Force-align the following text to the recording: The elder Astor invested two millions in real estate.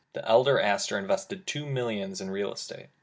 The 0.13 0.27
elder 0.27 0.59
Astor 0.59 0.97
invested 0.97 1.45
two 1.45 1.63
millions 1.67 2.21
in 2.21 2.31
real 2.31 2.51
estate. 2.51 2.87